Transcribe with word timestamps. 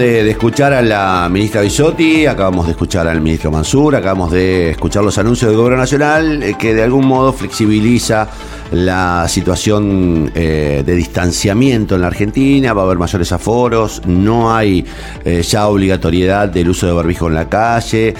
De 0.00 0.29
escuchar 0.40 0.72
a 0.72 0.80
la 0.80 1.28
ministra 1.30 1.60
Bisotti, 1.60 2.24
acabamos 2.24 2.64
de 2.64 2.72
escuchar 2.72 3.06
al 3.06 3.20
ministro 3.20 3.50
Mansur, 3.50 3.94
acabamos 3.94 4.32
de 4.32 4.70
escuchar 4.70 5.04
los 5.04 5.18
anuncios 5.18 5.50
del 5.50 5.58
gobierno 5.58 5.76
nacional 5.76 6.42
eh, 6.42 6.54
que 6.58 6.72
de 6.72 6.82
algún 6.82 7.04
modo 7.06 7.34
flexibiliza 7.34 8.26
la 8.72 9.26
situación 9.28 10.32
eh, 10.34 10.82
de 10.86 10.94
distanciamiento 10.94 11.94
en 11.94 12.00
la 12.00 12.06
Argentina, 12.06 12.72
va 12.72 12.80
a 12.80 12.84
haber 12.86 12.96
mayores 12.96 13.32
aforos, 13.32 14.00
no 14.06 14.54
hay 14.54 14.82
eh, 15.26 15.42
ya 15.42 15.68
obligatoriedad 15.68 16.48
del 16.48 16.70
uso 16.70 16.86
de 16.86 16.92
barbijo 16.92 17.26
en 17.26 17.34
la 17.34 17.46
calle, 17.50 18.14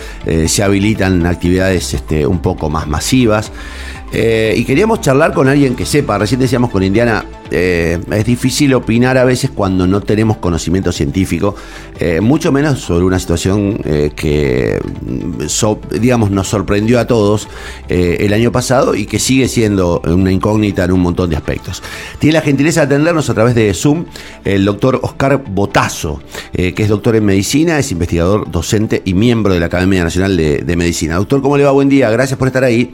se 0.47 0.63
habilitan 0.63 1.25
actividades 1.25 1.95
este, 1.95 2.27
un 2.27 2.41
poco 2.41 2.69
más 2.69 2.87
masivas. 2.87 3.51
Y 4.13 4.65
queríamos 4.65 5.01
charlar 5.01 5.33
con 5.33 5.47
alguien 5.49 5.77
que 5.77 5.87
sepa, 5.87 6.19
recién 6.19 6.41
decíamos 6.41 6.71
con 6.71 6.83
Indiana, 6.83 7.25
es 7.49 8.25
difícil 8.25 8.75
opinar 8.75 9.17
a 9.17 9.25
veces 9.25 9.51
cuando 9.51 9.87
no 9.87 10.01
tenemos 10.01 10.39
conocimiento 10.39 10.91
científico, 10.91 11.55
mucho 12.21 12.51
menos 12.51 12.81
sobre 12.81 13.05
una 13.05 13.19
situación 13.19 13.79
eh, 13.85 14.11
que, 14.17 14.81
mm, 15.03 15.47
so- 15.49 15.79
digamos, 16.01 16.31
nos 16.31 16.49
sorprendió 16.49 16.99
a 16.99 17.07
todos 17.07 17.47
eh, 17.89 18.17
el 18.21 18.33
año 18.33 18.51
pasado 18.51 18.95
y 18.95 19.07
que 19.07 19.19
sigue 19.19 19.47
siendo 19.49 20.01
una 20.07 20.33
incógnita 20.33 20.85
en 20.85 20.93
un 20.93 21.01
montón 21.01 21.31
de 21.31 21.37
aspectos. 21.37 21.83
Tiene 22.19 22.35
la 22.35 22.41
gentileza 22.43 22.81
de 22.81 22.87
atendernos 22.95 23.29
a 23.31 23.35
través 23.35 23.55
de 23.55 23.73
Zoom 23.75 24.07
el 24.45 24.65
doctor 24.65 24.99
Oscar 25.03 25.43
Botazo, 25.47 26.21
eh, 26.53 26.73
que 26.73 26.83
es 26.83 26.89
doctor 26.89 27.17
en 27.17 27.25
medicina, 27.27 27.79
es 27.79 27.93
investigador, 27.93 28.51
docente 28.51 29.03
y 29.05 29.15
miembro 29.15 29.53
de 29.55 29.61
la 29.61 29.67
Academia 29.67 30.03
Nacional 30.03 30.37
de, 30.37 30.59
de 30.59 30.77
Medicina. 30.77 31.17
Doctor, 31.17 31.43
¿cómo 31.43 31.57
le 31.57 31.65
va? 31.65 31.71
Buen 31.73 31.89
día, 31.89 32.11
gracias 32.11 32.39
por 32.39 32.49
estar 32.49 32.65
ahí. 32.65 32.93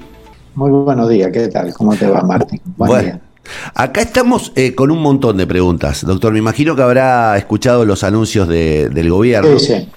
Muy 0.54 0.70
buenos 0.70 1.08
días, 1.08 1.30
¿qué 1.32 1.48
tal? 1.48 1.72
¿Cómo 1.74 1.96
te 1.96 2.08
va, 2.08 2.22
Martín? 2.22 2.60
Buen 2.76 2.96
Bueno, 2.96 2.96
día. 2.96 3.25
Acá 3.74 4.00
estamos 4.00 4.52
eh, 4.56 4.74
con 4.74 4.90
un 4.90 5.00
montón 5.02 5.36
de 5.36 5.46
preguntas. 5.46 6.04
Doctor, 6.04 6.32
me 6.32 6.38
imagino 6.38 6.74
que 6.76 6.82
habrá 6.82 7.36
escuchado 7.36 7.84
los 7.84 8.04
anuncios 8.04 8.48
de- 8.48 8.88
del 8.88 9.10
gobierno. 9.10 9.58
Sí, 9.58 9.66
sí. 9.66 9.88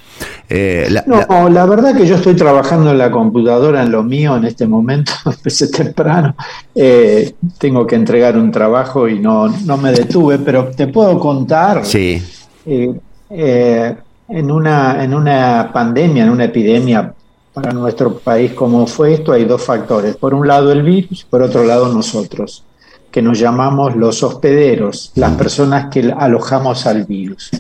Eh, 0.50 0.88
la- 0.90 1.04
No, 1.08 1.18
la- 1.30 1.50
la 1.50 1.66
verdad 1.66 1.96
que 1.96 2.06
yo 2.06 2.16
estoy 2.16 2.36
trabajando 2.36 2.92
en 2.92 2.98
la 2.98 3.10
computadora 3.12 3.84
en 3.84 3.92
lo 3.92 4.04
mío 4.04 4.36
en 4.36 4.44
este 4.46 4.68
momento, 4.68 5.12
empecé 5.26 5.70
temprano, 5.70 6.36
Eh, 6.76 7.34
tengo 7.58 7.86
que 7.88 7.96
entregar 7.96 8.38
un 8.38 8.52
trabajo 8.52 9.08
y 9.08 9.20
no, 9.20 9.48
no 9.66 9.78
me 9.78 9.92
detuve, 9.92 10.40
pero 10.40 10.70
te 10.76 10.88
puedo 10.88 11.20
contar, 11.20 11.86
sí, 11.86 12.22
eh, 12.66 12.94
eh, 13.30 13.96
en, 14.30 14.52
una, 14.52 15.04
en 15.04 15.14
una 15.14 15.70
pandemia, 15.74 16.24
en 16.24 16.30
una 16.30 16.46
epidemia 16.46 17.14
para 17.54 17.72
nuestro 17.72 18.18
país 18.20 18.54
como 18.54 18.88
fue 18.88 19.14
esto, 19.16 19.32
hay 19.34 19.46
dos 19.46 19.62
factores. 19.64 20.16
Por 20.18 20.34
un 20.34 20.48
lado 20.48 20.72
el 20.72 20.82
virus, 20.84 21.26
por 21.30 21.42
otro 21.42 21.64
lado 21.64 21.92
nosotros, 21.94 22.64
que 23.12 23.22
nos 23.22 23.40
llamamos 23.40 23.96
los 23.96 24.24
hospederos, 24.24 25.12
las 25.16 25.36
personas 25.36 25.88
que 25.92 26.14
alojamos 26.16 26.86
al 26.86 27.06
virus. 27.06 27.52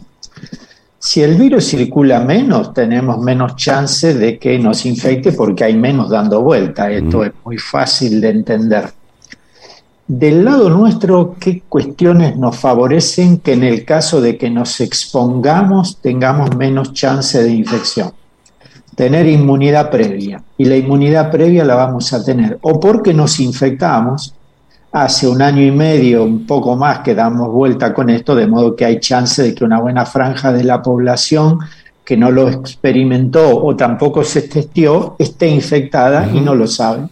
Si 1.01 1.21
el 1.23 1.35
virus 1.35 1.65
circula 1.67 2.19
menos, 2.19 2.73
tenemos 2.73 3.19
menos 3.19 3.55
chance 3.55 4.13
de 4.13 4.37
que 4.37 4.59
nos 4.59 4.85
infecte 4.85 5.31
porque 5.31 5.63
hay 5.63 5.77
menos 5.77 6.09
dando 6.09 6.41
vuelta. 6.41 6.91
Esto 6.91 7.19
Ujú. 7.19 7.23
es 7.23 7.31
muy 7.45 7.57
fácil 7.57 8.19
de 8.19 8.29
entender. 8.29 8.91
Del 10.05 10.43
lado 10.43 10.69
nuestro, 10.69 11.35
¿qué 11.39 11.61
cuestiones 11.69 12.35
nos 12.35 12.57
favorecen 12.57 13.37
que 13.37 13.53
en 13.53 13.63
el 13.63 13.85
caso 13.85 14.19
de 14.19 14.37
que 14.37 14.49
nos 14.49 14.81
expongamos 14.81 16.01
tengamos 16.01 16.55
menos 16.57 16.93
chance 16.93 17.41
de 17.41 17.51
infección? 17.51 18.11
Tener 18.95 19.27
inmunidad 19.27 19.89
previa. 19.89 20.43
Y 20.57 20.65
la 20.65 20.75
inmunidad 20.75 21.31
previa 21.31 21.63
la 21.63 21.75
vamos 21.75 22.11
a 22.11 22.25
tener 22.25 22.57
o 22.61 22.79
porque 22.79 23.13
nos 23.13 23.39
infectamos, 23.39 24.33
hace 24.91 25.27
un 25.27 25.41
año 25.41 25.61
y 25.61 25.71
medio, 25.71 26.23
un 26.23 26.45
poco 26.45 26.75
más 26.75 26.99
que 26.99 27.13
damos 27.13 27.51
vuelta 27.51 27.93
con 27.93 28.09
esto, 28.09 28.35
de 28.35 28.47
modo 28.47 28.75
que 28.75 28.85
hay 28.85 28.99
chance 28.99 29.41
de 29.41 29.53
que 29.53 29.63
una 29.63 29.79
buena 29.79 30.05
franja 30.05 30.51
de 30.51 30.63
la 30.63 30.81
población 30.81 31.59
que 32.03 32.17
no 32.17 32.31
lo 32.31 32.49
experimentó 32.49 33.63
o 33.63 33.75
tampoco 33.75 34.23
se 34.23 34.43
testeó 34.43 35.15
esté 35.19 35.47
infectada 35.47 36.27
y 36.33 36.41
no 36.41 36.55
lo 36.55 36.65
sabe. 36.65 37.07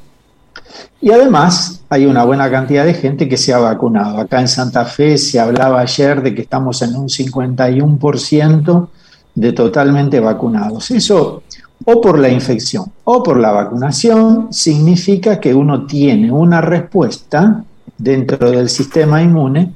Y 0.99 1.11
además 1.11 1.83
hay 1.89 2.07
una 2.07 2.23
buena 2.23 2.49
cantidad 2.49 2.83
de 2.83 2.95
gente 2.95 3.29
que 3.29 3.38
se 3.38 3.53
ha 3.53 3.59
vacunado. 3.59 4.17
Acá 4.17 4.41
en 4.41 4.47
Santa 4.47 4.85
Fe 4.85 5.19
se 5.19 5.39
hablaba 5.39 5.81
ayer 5.81 6.23
de 6.23 6.33
que 6.33 6.41
estamos 6.41 6.81
en 6.81 6.95
un 6.95 7.07
51% 7.07 8.88
de 9.35 9.53
totalmente 9.53 10.19
vacunados. 10.19 10.89
Eso 10.89 11.44
o 11.90 12.02
por 12.02 12.20
la 12.20 12.28
infección 12.30 12.86
o 13.06 13.24
por 13.24 13.40
la 13.40 13.52
vacunación 13.52 14.48
significa 14.52 15.40
que 15.40 15.53
uno 15.53 15.86
tiene 15.86 16.30
una 16.30 16.59
respuesta 16.59 17.64
dentro 17.98 18.52
del 18.52 18.68
sistema 18.68 19.22
inmune 19.22 19.72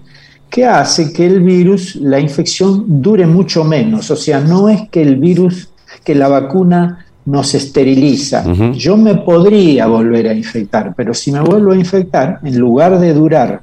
que 0.49 0.65
hace 0.65 1.13
que 1.13 1.25
el 1.25 1.39
virus, 1.39 1.95
la 1.95 2.19
infección 2.19 3.01
dure 3.01 3.25
mucho 3.25 3.63
menos. 3.63 4.11
O 4.11 4.17
sea, 4.17 4.41
no 4.41 4.67
es 4.67 4.89
que 4.89 5.01
el 5.01 5.15
virus, 5.15 5.69
que 6.03 6.13
la 6.13 6.27
vacuna 6.27 7.05
nos 7.25 7.55
esteriliza. 7.55 8.43
Yo 8.73 8.97
me 8.97 9.15
podría 9.15 9.87
volver 9.87 10.27
a 10.27 10.33
infectar, 10.33 10.93
pero 10.97 11.13
si 11.13 11.31
me 11.31 11.39
vuelvo 11.39 11.71
a 11.71 11.77
infectar, 11.77 12.39
en 12.43 12.59
lugar 12.59 12.99
de 12.99 13.13
durar 13.13 13.61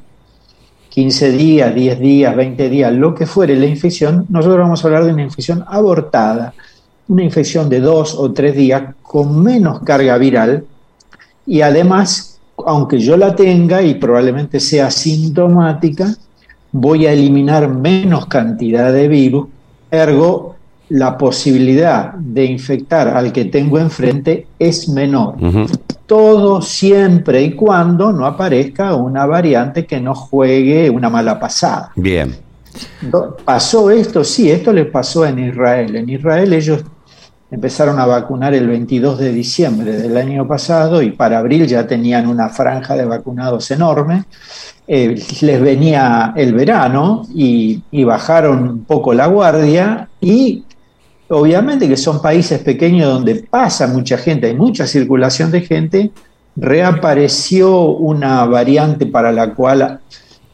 15 0.89 1.33
días, 1.33 1.75
10 1.75 2.01
días, 2.01 2.35
20 2.35 2.69
días, 2.71 2.93
lo 2.95 3.15
que 3.15 3.27
fuere 3.27 3.55
la 3.57 3.67
infección, 3.67 4.25
nosotros 4.31 4.61
vamos 4.61 4.83
a 4.83 4.89
hablar 4.89 5.05
de 5.05 5.13
una 5.13 5.23
infección 5.23 5.63
abortada, 5.69 6.55
una 7.09 7.25
infección 7.25 7.69
de 7.69 7.81
dos 7.81 8.15
o 8.15 8.33
tres 8.33 8.55
días 8.55 8.95
con 9.03 9.43
menos 9.43 9.81
carga 9.81 10.19
viral 10.19 10.65
y 11.47 11.63
además, 11.63 12.39
aunque 12.67 12.99
yo 12.99 13.17
la 13.17 13.35
tenga 13.35 13.83
y 13.83 13.95
probablemente 13.95 14.61
sea 14.61 14.91
sintomática, 14.91 16.15
voy 16.73 17.07
a 17.07 17.13
eliminar 17.13 17.69
menos 17.69 18.27
cantidad 18.27 18.93
de 18.93 19.09
virus, 19.09 19.49
ergo 19.91 20.57
la 20.91 21.17
posibilidad 21.17 22.15
de 22.15 22.45
infectar 22.45 23.09
al 23.09 23.33
que 23.33 23.47
tengo 23.47 23.79
enfrente 23.79 24.47
es 24.59 24.89
menor. 24.89 25.37
Todo 26.07 26.63
siempre 26.63 27.43
y 27.43 27.53
cuando 27.53 28.13
no 28.13 28.25
aparezca 28.25 28.95
una 28.95 29.27
variante 29.27 29.85
que 29.85 30.01
nos 30.01 30.19
juegue 30.19 30.89
una 30.89 31.11
mala 31.11 31.39
pasada. 31.39 31.93
bien. 31.97 32.37
¿Pasó 33.45 33.91
esto? 33.91 34.23
Sí, 34.23 34.51
esto 34.51 34.73
les 34.73 34.87
pasó 34.87 35.27
en 35.27 35.39
Israel. 35.39 35.97
En 35.97 36.09
Israel 36.09 36.53
ellos 36.53 36.85
empezaron 37.51 37.99
a 37.99 38.07
vacunar 38.07 38.55
el 38.55 38.67
22 38.67 39.19
de 39.19 39.33
diciembre 39.33 39.93
del 39.93 40.17
año 40.17 40.47
pasado 40.47 41.01
y 41.03 41.13
para 41.13 41.39
abril 41.39 41.67
ya 41.67 41.87
tenían 41.87 42.27
una 42.27 42.49
franja 42.51 42.95
de 42.95 43.05
vacunados 43.05 43.71
enorme. 43.71 44.25
Eh, 44.87 45.23
les 45.41 45.61
venía 45.61 46.33
el 46.37 46.55
verano 46.55 47.27
y, 47.35 47.83
y 47.91 48.05
bajaron 48.05 48.69
un 48.69 48.85
poco 48.85 49.13
la 49.15 49.27
guardia 49.27 50.09
y 50.21 50.65
obviamente 51.29 51.89
que 51.89 51.97
son 51.97 52.23
países 52.23 52.61
pequeños 52.61 53.13
donde 53.13 53.35
pasa 53.37 53.87
mucha 53.87 54.17
gente, 54.19 54.47
hay 54.47 54.55
mucha 54.55 54.87
circulación 54.87 55.51
de 55.51 55.61
gente, 55.63 56.11
reapareció 56.57 57.91
una 57.91 58.45
variante 58.47 59.07
para 59.07 59.31
la 59.31 59.55
cual 59.55 60.01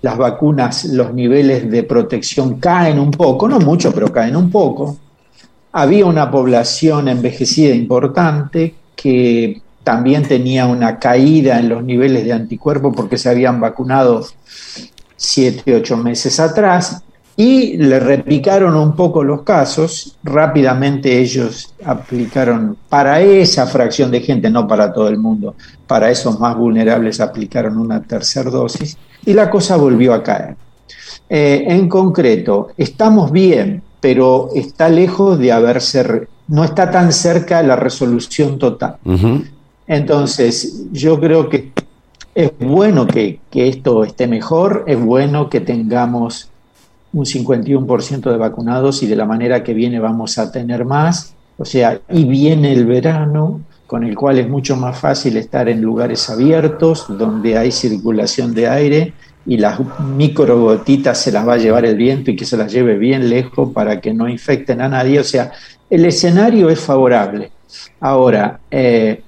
las 0.02 0.18
vacunas, 0.18 0.84
los 0.84 1.14
niveles 1.14 1.70
de 1.70 1.82
protección 1.82 2.60
caen 2.60 2.98
un 2.98 3.10
poco, 3.10 3.48
no 3.48 3.58
mucho, 3.58 3.92
pero 3.92 4.12
caen 4.12 4.36
un 4.36 4.50
poco. 4.50 4.98
Había 5.76 6.06
una 6.06 6.30
población 6.30 7.08
envejecida 7.08 7.74
importante 7.74 8.74
que 8.94 9.60
también 9.82 10.22
tenía 10.22 10.66
una 10.66 11.00
caída 11.00 11.58
en 11.58 11.68
los 11.68 11.82
niveles 11.82 12.24
de 12.24 12.32
anticuerpos 12.32 12.94
porque 12.94 13.18
se 13.18 13.28
habían 13.28 13.60
vacunado 13.60 14.24
siete, 15.16 15.74
ocho 15.74 15.96
meses 15.96 16.38
atrás 16.38 17.02
y 17.36 17.76
le 17.76 17.98
replicaron 17.98 18.76
un 18.76 18.94
poco 18.94 19.24
los 19.24 19.42
casos. 19.42 20.16
Rápidamente 20.22 21.18
ellos 21.18 21.74
aplicaron 21.84 22.76
para 22.88 23.20
esa 23.20 23.66
fracción 23.66 24.12
de 24.12 24.20
gente, 24.20 24.48
no 24.50 24.68
para 24.68 24.92
todo 24.92 25.08
el 25.08 25.18
mundo, 25.18 25.56
para 25.88 26.08
esos 26.08 26.38
más 26.38 26.56
vulnerables 26.56 27.18
aplicaron 27.18 27.78
una 27.78 28.00
tercera 28.00 28.48
dosis 28.48 28.96
y 29.26 29.32
la 29.32 29.50
cosa 29.50 29.76
volvió 29.76 30.14
a 30.14 30.22
caer. 30.22 30.54
Eh, 31.28 31.64
en 31.66 31.88
concreto, 31.88 32.68
estamos 32.76 33.32
bien, 33.32 33.82
pero 34.04 34.50
está 34.54 34.90
lejos 34.90 35.38
de 35.38 35.50
haberse, 35.50 36.28
no 36.48 36.62
está 36.62 36.90
tan 36.90 37.10
cerca 37.10 37.62
la 37.62 37.74
resolución 37.74 38.58
total. 38.58 38.96
Entonces, 39.86 40.84
yo 40.92 41.18
creo 41.18 41.48
que 41.48 41.72
es 42.34 42.52
bueno 42.58 43.06
que, 43.06 43.40
que 43.50 43.66
esto 43.66 44.04
esté 44.04 44.26
mejor, 44.26 44.84
es 44.86 45.02
bueno 45.02 45.48
que 45.48 45.62
tengamos 45.62 46.50
un 47.14 47.24
51% 47.24 48.30
de 48.30 48.36
vacunados 48.36 49.02
y 49.02 49.06
de 49.06 49.16
la 49.16 49.24
manera 49.24 49.64
que 49.64 49.72
viene 49.72 49.98
vamos 50.00 50.36
a 50.36 50.52
tener 50.52 50.84
más. 50.84 51.32
O 51.56 51.64
sea, 51.64 51.98
y 52.10 52.26
viene 52.26 52.74
el 52.74 52.84
verano, 52.84 53.62
con 53.86 54.04
el 54.04 54.14
cual 54.14 54.36
es 54.36 54.46
mucho 54.50 54.76
más 54.76 54.98
fácil 54.98 55.38
estar 55.38 55.66
en 55.70 55.80
lugares 55.80 56.28
abiertos, 56.28 57.06
donde 57.08 57.56
hay 57.56 57.72
circulación 57.72 58.52
de 58.52 58.68
aire 58.68 59.14
y 59.46 59.58
las 59.58 59.78
microgotitas 60.16 61.18
se 61.18 61.32
las 61.32 61.46
va 61.46 61.54
a 61.54 61.58
llevar 61.58 61.84
el 61.84 61.96
viento 61.96 62.30
y 62.30 62.36
que 62.36 62.44
se 62.44 62.56
las 62.56 62.72
lleve 62.72 62.96
bien 62.96 63.28
lejos 63.28 63.72
para 63.72 64.00
que 64.00 64.14
no 64.14 64.28
infecten 64.28 64.80
a 64.80 64.88
nadie. 64.88 65.20
O 65.20 65.24
sea, 65.24 65.52
el 65.90 66.04
escenario 66.04 66.70
es 66.70 66.80
favorable. 66.80 67.50
Ahora, 68.00 68.60
eh, 68.70 69.22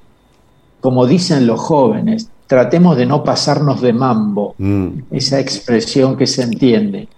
como 0.80 1.06
dicen 1.06 1.46
los 1.46 1.60
jóvenes, 1.60 2.30
tratemos 2.46 2.96
de 2.96 3.06
no 3.06 3.24
pasarnos 3.24 3.80
de 3.80 3.92
mambo 3.92 4.54
mm, 4.58 4.88
esa 5.10 5.40
expresión 5.40 6.16
que 6.16 6.26
se 6.26 6.42
entiende. 6.42 7.08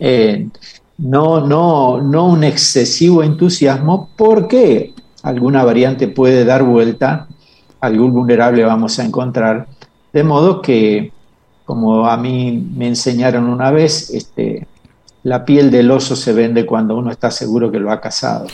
Eh, 0.00 0.48
no, 0.98 1.46
no, 1.46 2.00
no 2.00 2.26
un 2.26 2.42
excesivo 2.42 3.22
entusiasmo 3.22 4.10
porque 4.16 4.94
alguna 5.22 5.64
variante 5.64 6.08
puede 6.08 6.44
dar 6.44 6.64
vuelta, 6.64 7.28
algún 7.80 8.12
vulnerable 8.12 8.64
vamos 8.64 8.98
a 8.98 9.04
encontrar, 9.04 9.68
de 10.12 10.24
modo 10.24 10.60
que, 10.60 11.12
como 11.68 12.06
a 12.08 12.16
mí 12.16 12.66
me 12.74 12.88
enseñaron 12.88 13.46
una 13.46 13.70
vez, 13.70 14.08
este, 14.08 14.66
la 15.22 15.44
piel 15.44 15.70
del 15.70 15.90
oso 15.90 16.16
se 16.16 16.32
vende 16.32 16.64
cuando 16.64 16.96
uno 16.96 17.10
está 17.10 17.30
seguro 17.30 17.70
que 17.70 17.78
lo 17.78 17.92
ha 17.92 18.00
cazado. 18.00 18.46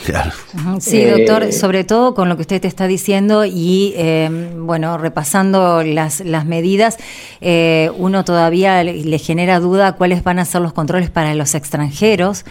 Sí, 0.81 1.05
doctor, 1.05 1.43
eh, 1.43 1.51
sobre 1.53 1.85
todo 1.85 2.13
con 2.13 2.27
lo 2.27 2.35
que 2.35 2.41
usted 2.41 2.59
te 2.59 2.67
está 2.67 2.87
diciendo 2.87 3.45
y, 3.45 3.93
eh, 3.95 4.51
bueno, 4.57 4.97
repasando 4.97 5.81
las, 5.81 6.19
las 6.19 6.45
medidas, 6.45 6.97
eh, 7.39 7.89
uno 7.97 8.25
todavía 8.25 8.83
le 8.83 9.17
genera 9.17 9.61
duda 9.61 9.93
cuáles 9.93 10.21
van 10.21 10.39
a 10.39 10.43
ser 10.43 10.59
los 10.59 10.73
controles 10.73 11.09
para 11.09 11.33
los 11.35 11.55
extranjeros, 11.55 12.43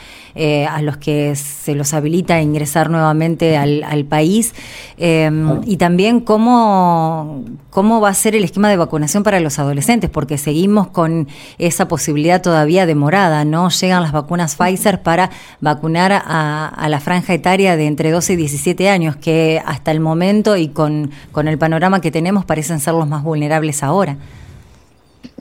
a 0.69 0.81
los 0.81 0.96
que 0.96 1.37
se 1.37 1.75
los 1.75 1.93
habilita 1.93 2.37
a 2.37 2.43
ingresar 2.43 2.88
nuevamente 2.88 3.58
al, 3.58 3.84
al 3.84 4.05
país, 4.05 4.55
y 4.96 5.76
también 5.76 6.20
cómo, 6.20 7.44
cómo 7.75 8.00
va 8.00 8.11
a 8.11 8.15
ser 8.15 8.37
el 8.37 8.44
esquema 8.44 8.71
de 8.71 8.76
vacunación 8.76 9.25
para 9.25 9.41
los 9.41 9.59
adolescentes, 9.59 10.09
porque 10.09 10.38
seguimos 10.38 10.87
con 10.87 11.26
esa 11.59 11.88
posibilidad 11.88 12.41
todavía 12.41 12.87
demorada, 12.87 13.44
¿no? 13.44 13.69
Llegan 13.69 14.00
las 14.00 14.12
vacunas 14.12 14.55
Pfizer 14.55 15.03
para 15.03 15.31
vacunar 15.61 16.12
a, 16.12 16.87
la 16.88 17.00
franja 17.00 17.35
etaria 17.35 17.76
de 17.76 17.87
entre 17.87 18.12
12 18.12 18.35
y 18.35 18.37
17 18.37 18.88
años, 18.88 19.17
que 19.17 19.61
hasta 19.67 19.91
el 19.91 19.99
momento 19.99 20.56
y 20.56 20.69
con, 20.69 21.11
con 21.32 21.49
el 21.49 21.59
panorama 21.59 22.00
que 22.00 22.12
tenemos 22.12 22.44
parecen 22.44 22.79
ser 22.79 22.94
los 22.94 23.09
más 23.09 23.25
vulnerables 23.25 23.82
ahora. 23.82 24.19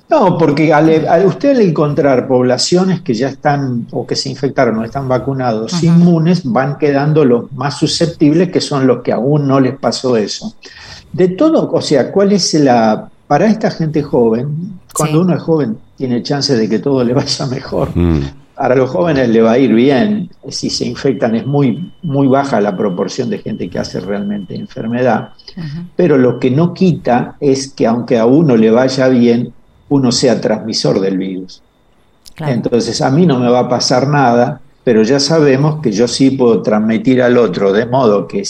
No, 0.09 0.35
porque 0.35 0.74
al, 0.74 0.89
usted 1.27 1.51
al 1.51 1.62
encontrar 1.62 2.27
poblaciones 2.27 3.01
que 3.01 3.13
ya 3.13 3.30
están 3.30 3.85
o 3.91 4.07
que 4.07 4.15
se 4.15 4.30
infectaron 4.30 4.80
o 4.80 4.83
están 4.83 5.07
vacunados 5.07 5.83
inmunes, 5.83 6.41
van 6.44 6.80
quedando 6.80 7.25
los 7.25 7.51
más 7.51 7.77
susceptibles, 7.77 8.50
que 8.50 8.59
son 8.59 8.88
los 8.88 9.03
que 9.03 9.12
aún 9.12 9.47
no 9.47 9.59
les 9.59 9.77
pasó 9.77 10.18
eso. 10.18 10.56
De 11.13 11.30
todo, 11.30 11.71
o 11.71 11.81
sea, 11.81 12.12
¿cuál 12.12 12.31
es 12.31 12.54
la... 12.56 13.10
Para 13.27 13.48
esta 13.48 13.71
gente 13.71 14.04
joven, 14.04 14.80
cuando 14.94 15.21
uno 15.21 15.36
es 15.36 15.42
joven, 15.42 15.77
tiene 15.95 16.21
chance 16.21 16.56
de 16.56 16.68
que 16.68 16.80
todo 16.80 17.04
le 17.04 17.13
vaya 17.13 17.45
mejor. 17.48 17.95
Mm. 17.95 18.21
Para 18.56 18.75
los 18.75 18.89
jóvenes 18.89 19.30
le 19.30 19.42
va 19.42 19.54
a 19.54 19.57
ir 19.57 19.74
bien, 19.74 20.30
si 20.50 20.69
se 20.69 20.86
infectan 20.86 21.36
es 21.36 21.45
muy, 21.45 21.92
muy 22.04 22.27
baja 22.27 22.62
la 22.62 22.77
proporción 22.77 23.30
de 23.30 23.39
gente 23.39 23.69
que 23.69 23.80
hace 23.80 24.00
realmente 24.00 24.56
enfermedad, 24.56 25.30
pero 25.95 26.19
lo 26.19 26.39
que 26.39 26.51
no 26.51 26.71
quita 26.74 27.36
es 27.39 27.74
que 27.74 27.88
aunque 27.88 28.19
a 28.19 28.27
uno 28.27 28.56
le 28.56 28.69
vaya 28.69 29.07
bien, 29.07 29.51
uno 29.89 30.12
sea 30.12 30.39
transmisor 30.39 31.00
del 31.00 31.18
virus. 31.18 31.63
Entonces 32.38 33.01
a 33.01 33.09
mí 33.09 33.25
no 33.25 33.39
me 33.39 33.50
va 33.50 33.59
a 33.59 33.69
pasar 33.69 34.07
nada, 34.07 34.62
pero 34.83 35.01
ya 35.01 35.19
sabemos 35.19 35.81
que 35.81 35.92
yo 35.92 36.07
sí 36.07 36.31
puedo 36.31 36.62
transmitir 36.62 37.21
al 37.21 37.38
otro, 37.38 37.74
de 37.74 37.86
modo 37.88 38.27
que 38.27 38.44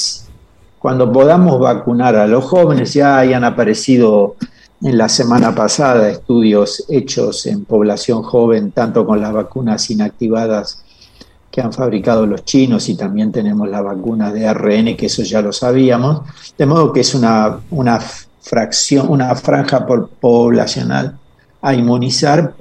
cuando 0.83 1.09
podamos 1.13 1.62
vacunar 1.62 2.18
a 2.18 2.27
los 2.27 2.44
jóvenes. 2.44 2.94
Ya 2.94 3.18
hayan 3.18 3.45
aparecido 3.45 4.35
en 4.81 4.97
la 4.97 5.07
semana 5.07 5.56
pasada 5.56 6.09
estudios 6.09 6.83
hechos 6.89 7.45
en 7.45 7.63
población 7.63 8.21
joven, 8.21 8.74
tanto 8.74 9.06
con 9.06 9.21
las 9.21 9.31
vacunas 9.31 9.89
inactivadas 9.89 10.83
que 11.50 11.62
han 11.62 11.71
fabricado 11.71 12.25
los 12.25 12.44
chinos 12.44 12.89
y 12.89 12.97
también 12.97 13.31
tenemos 13.31 13.69
la 13.69 13.81
vacuna 13.81 14.33
de 14.33 14.45
ARN, 14.45 14.97
que 14.97 15.06
eso 15.06 15.24
ya 15.24 15.41
lo 15.41 15.53
sabíamos, 15.53 16.24
de 16.57 16.65
modo 16.65 16.91
que 16.91 17.00
es 17.00 17.15
una, 17.15 17.62
una 17.71 18.01
fracción, 18.41 19.07
una 19.07 19.33
franja 19.35 19.88
poblacional 19.88 21.18
a 21.62 21.74
inmunizar 21.74 22.56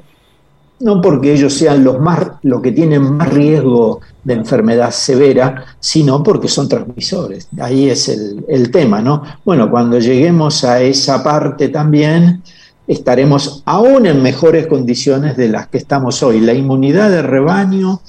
no 0.82 1.00
porque 1.00 1.32
ellos 1.32 1.54
sean 1.54 1.84
los 1.84 2.00
más, 2.00 2.26
los 2.42 2.60
que 2.60 2.72
tienen 2.72 3.02
más 3.16 3.32
riesgo 3.32 4.00
de 4.24 4.34
enfermedad 4.34 4.90
severa, 4.90 5.64
sino 5.78 6.22
porque 6.22 6.48
son 6.48 6.68
transmisores. 6.68 7.48
Ahí 7.60 7.88
es 7.88 8.08
el, 8.08 8.70
tema, 8.70 9.00
¿no? 9.00 9.22
Bueno, 9.44 9.70
cuando 9.70 9.98
lleguemos 9.98 10.64
a 10.64 10.82
esa 10.82 11.22
parte 11.22 11.68
también, 11.68 12.42
estaremos 12.86 13.62
aún 13.64 14.06
en 14.06 14.22
mejores 14.22 14.66
condiciones 14.66 15.36
de 15.36 15.48
las 15.48 15.68
que 15.68 15.78
estamos 15.78 16.22
hoy. 16.22 16.40
La 16.40 16.52
inmunidad 16.52 17.10
de 17.10 17.22
rebaño, 17.22 18.00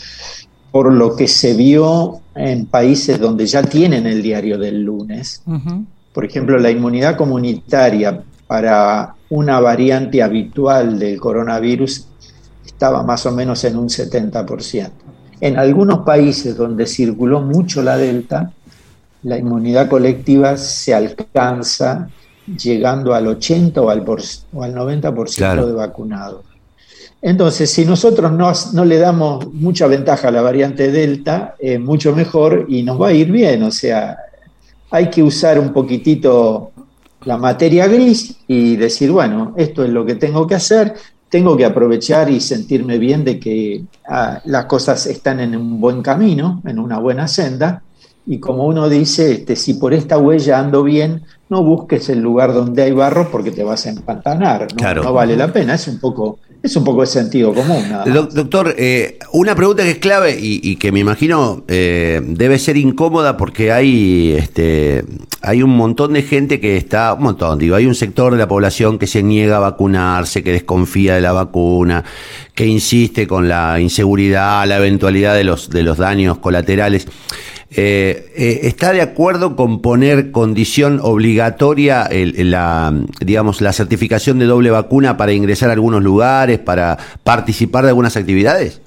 por 0.71 0.91
lo 0.91 1.15
que 1.15 1.27
se 1.27 1.53
vio 1.53 2.21
en 2.35 2.65
países 2.65 3.19
donde 3.19 3.45
ya 3.45 3.61
tienen 3.61 4.07
el 4.07 4.23
diario 4.23 4.57
del 4.57 4.81
lunes, 4.81 5.43
por 6.11 6.25
ejemplo, 6.25 6.57
la 6.57 6.71
inmunidad 6.71 7.17
comunitaria 7.17 8.23
para 8.47 9.15
una 9.29 9.59
variante 9.59 10.21
habitual 10.21 10.99
del 10.99 11.19
coronavirus 11.19 12.07
estaba 12.83 13.01
más 13.01 13.25
o 13.25 13.31
menos 13.31 13.63
en 13.63 13.77
un 13.77 13.87
70%. 13.87 14.89
En 15.39 15.57
algunos 15.57 15.99
países 15.99 16.57
donde 16.57 16.85
circuló 16.85 17.39
mucho 17.39 17.81
la 17.81 17.95
delta, 17.95 18.51
la 19.23 19.37
inmunidad 19.37 19.87
colectiva 19.87 20.57
se 20.57 20.93
alcanza 20.93 22.09
llegando 22.45 23.13
al 23.13 23.27
80 23.27 23.81
o 23.81 23.89
al, 23.89 24.01
o 24.01 24.63
al 24.63 24.75
90% 24.75 25.65
de 25.65 25.71
vacunados. 25.71 26.43
Entonces, 27.21 27.71
si 27.71 27.85
nosotros 27.85 28.33
no, 28.33 28.51
no, 28.73 28.83
le 28.83 28.97
damos 28.97 29.53
mucha 29.53 29.87
ventaja 29.87 30.27
a 30.27 30.31
la 30.31 30.41
variante 30.41 30.91
Delta, 30.91 31.55
es 31.59 31.79
mucho 31.79 32.13
mejor 32.13 32.65
y 32.67 32.83
nos 32.83 33.01
va 33.01 33.07
a 33.07 33.13
ir 33.13 33.31
bien. 33.31 33.63
O 33.63 33.71
sea, 33.71 34.17
hay 34.91 35.09
que 35.09 35.23
usar 35.23 35.57
un 35.57 35.71
poquitito 35.71 36.73
la 37.23 37.37
materia 37.37 37.87
gris 37.87 38.35
y 38.45 38.75
decir, 38.75 39.09
bueno, 39.09 39.53
esto 39.55 39.85
es 39.85 39.89
lo 39.89 40.05
que 40.05 40.15
tengo 40.15 40.45
que 40.45 40.55
hacer, 40.55 40.95
tengo 41.33 41.57
que 41.57 41.65
aprovechar 41.65 42.29
y 42.29 42.39
sentirme 42.39 42.99
bien 42.99 43.23
de 43.23 43.39
que 43.39 43.85
ah, 44.07 44.39
las 44.45 44.65
cosas 44.65 45.07
están 45.07 45.39
en 45.39 45.55
un 45.55 45.81
buen 45.81 46.03
camino, 46.03 46.61
en 46.63 46.77
una 46.77 46.99
buena 46.99 47.27
senda. 47.27 47.81
Y 48.27 48.37
como 48.39 48.67
uno 48.67 48.87
dice, 48.87 49.31
este, 49.31 49.55
si 49.55 49.73
por 49.73 49.95
esta 49.95 50.19
huella 50.19 50.59
ando 50.59 50.83
bien, 50.83 51.23
no 51.49 51.63
busques 51.63 52.07
el 52.09 52.19
lugar 52.19 52.53
donde 52.53 52.83
hay 52.83 52.91
barro 52.91 53.31
porque 53.31 53.49
te 53.49 53.63
vas 53.63 53.87
a 53.87 53.89
empantanar. 53.89 54.67
No, 54.79 54.93
no 54.93 55.11
vale 55.11 55.35
la 55.35 55.51
pena. 55.51 55.73
Es 55.73 55.87
un 55.87 55.99
poco 55.99 56.37
es 56.63 56.77
un 56.77 56.85
poco 56.85 57.01
de 57.01 57.07
sentido 57.07 57.53
común. 57.53 57.83
Doctor, 58.31 58.73
eh, 58.77 59.19
una 59.33 59.53
pregunta 59.53 59.83
que 59.83 59.91
es 59.91 59.97
clave 59.97 60.37
y, 60.39 60.77
que 60.77 60.93
me 60.93 61.01
imagino 61.01 61.65
eh, 61.67 62.21
debe 62.25 62.57
ser 62.57 62.77
incómoda 62.77 63.35
porque 63.35 63.73
hay, 63.73 64.31
este, 64.31 65.03
hay 65.41 65.61
un 65.61 65.75
montón 65.75 66.13
de 66.13 66.21
gente 66.21 66.61
que 66.61 66.77
está, 66.77 67.15
un 67.15 67.23
montón, 67.23 67.59
digo, 67.59 67.75
hay 67.75 67.85
un 67.85 67.95
sector 67.95 68.31
de 68.31 68.39
la 68.39 68.47
población 68.47 68.97
que 68.97 69.07
se 69.07 69.21
niega 69.21 69.57
a 69.57 69.59
vacunarse, 69.59 70.41
que 70.41 70.53
desconfía 70.53 71.15
de 71.15 71.21
la 71.21 71.33
vacuna, 71.33 72.05
que 72.55 72.65
insiste 72.65 73.27
con 73.27 73.49
la 73.49 73.81
inseguridad, 73.81 74.65
la 74.65 74.77
eventualidad 74.77 75.35
de 75.35 75.43
los, 75.43 75.69
de 75.69 75.83
los 75.83 75.97
daños 75.97 76.37
colaterales. 76.37 77.07
Eh, 77.75 78.31
eh, 78.35 78.59
¿Está 78.63 78.93
de 78.93 79.01
acuerdo 79.01 79.55
con 79.55 79.81
poner 79.81 80.31
condición 80.31 80.99
obligatoria 81.01 82.07
la, 82.11 82.93
digamos, 83.19 83.61
la 83.61 83.73
certificación 83.73 84.37
de 84.37 84.45
doble 84.45 84.69
vacuna 84.69 85.17
para 85.17 85.33
ingresar 85.33 85.69
a 85.69 85.73
algunos 85.73 86.03
lugares, 86.03 86.59
para 86.59 86.97
participar 87.23 87.83
de 87.83 87.89
algunas 87.89 88.15
actividades? 88.15 88.79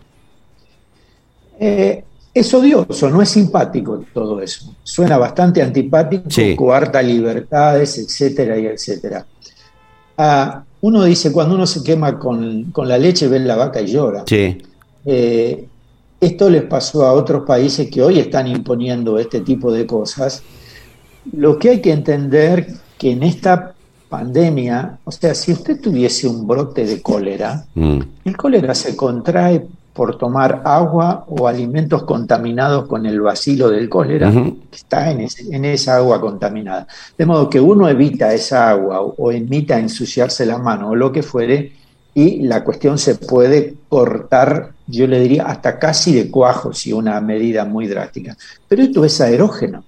Eh, 1.59 2.05
es 2.33 2.55
odioso, 2.55 3.11
no 3.11 3.23
es 3.23 3.29
simpático 3.31 4.05
todo 4.15 4.41
eso. 4.41 4.73
Suena 4.85 5.19
bastante 5.19 5.63
antipático, 5.63 6.29
coarta 6.55 7.03
libertades, 7.03 7.99
etcétera 7.99 8.57
y 8.57 8.67
etcétera. 8.67 9.27
Ah, 10.17 10.63
uno 10.83 11.03
dice, 11.05 11.33
cuando 11.33 11.57
uno 11.57 11.67
se 11.67 11.83
quema 11.83 12.19
con, 12.19 12.73
la 12.85 12.99
leche, 12.99 13.27
ve 13.27 13.41
la 13.41 13.57
vaca 13.57 13.81
y 13.81 13.87
llora. 13.87 14.23
Sí. 14.27 14.59
Esto 16.21 16.49
les 16.49 16.63
pasó 16.63 17.07
a 17.07 17.13
otros 17.13 17.45
países 17.45 17.91
que 17.91 18.03
hoy 18.03 18.19
están 18.19 18.47
imponiendo 18.47 19.19
este 19.19 19.41
tipo 19.41 19.71
de 19.71 19.87
cosas. 19.87 20.43
Lo 21.33 21.59
que 21.59 21.71
hay 21.71 21.81
que 21.81 21.93
entender 21.93 22.67
que 22.99 23.13
en 23.13 23.23
esta 23.23 23.75
pandemia, 24.09 24.99
o 25.05 25.13
sea, 25.13 25.35
si 25.35 25.53
usted 25.53 25.81
tuviese 25.81 26.27
un 26.29 26.47
brote 26.47 26.87
de 26.87 27.03
cólera, 27.03 27.67
mm. 27.75 28.01
el 28.25 28.37
cólera 28.37 28.75
se 28.75 28.97
contrae 28.97 29.67
por 29.93 30.19
tomar 30.19 30.63
agua 30.65 31.25
o 31.27 31.49
alimentos 31.49 32.05
contaminados 32.05 32.87
con 32.87 33.07
el 33.07 33.21
vacilo 33.21 33.71
del 33.71 33.89
cólera 33.89 34.31
que 34.31 34.77
está 34.77 35.11
en, 35.11 35.27
en, 35.51 35.65
esa 35.65 35.97
agua 35.97 36.21
contaminada. 36.21 36.87
De 37.17 37.25
modo 37.25 37.49
que 37.49 37.61
uno 37.61 37.89
evita 37.89 38.33
esa 38.35 38.69
agua 38.69 39.01
o, 39.01 39.15
o 39.17 39.33
evita 39.33 39.79
ensuciarse 39.79 40.45
la 40.45 40.59
mano 40.59 40.91
o 40.91 40.95
lo 40.95 41.11
que 41.11 41.23
fuere, 41.23 41.73
y 42.17 42.41
la 42.43 42.65
cuestión 42.65 42.97
se 42.97 43.17
puede 43.17 43.75
cortar, 43.91 44.73
yo 44.87 45.07
le 45.07 45.21
diría, 45.21 45.45
hasta 45.45 45.79
casi 45.79 46.15
de 46.15 46.31
cuajo, 46.31 46.73
si 46.73 46.93
una 46.93 47.21
medida 47.21 47.65
muy 47.65 47.87
drástica. 47.87 48.37
Pero 48.69 48.83
esto 48.83 49.05
es 49.05 49.21
aerógeno. 49.21 49.85